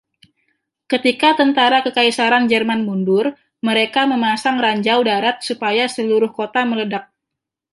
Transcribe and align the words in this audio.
Ketika 0.91 1.29
Tentara 1.39 1.79
Kekaisaran 1.85 2.45
Jerman 2.51 2.81
mundur, 2.87 3.25
mereka 3.67 4.01
memasang 4.11 4.55
ranjau 4.65 4.99
darat 5.09 5.37
supaya 5.49 5.85
seluruh 5.95 6.31
kota 6.39 6.61
meledak. 6.69 7.03